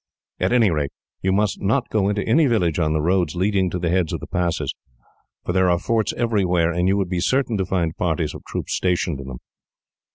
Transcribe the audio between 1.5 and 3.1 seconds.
not go into any villages on the